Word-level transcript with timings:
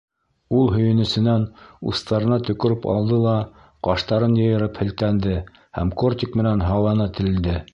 Ул 0.59 0.69
һөйөнөсөнән 0.75 1.43
устарына 1.91 2.39
төкөрөп 2.47 2.87
алды 2.93 3.19
ла 3.25 3.33
ҡаштарын 3.89 4.35
йыйырып 4.45 4.81
һелтәнде 4.85 5.37
һәм 5.81 5.93
кортик 6.05 6.41
менән 6.41 6.69
һауаны 6.71 7.11
телде. 7.21 7.59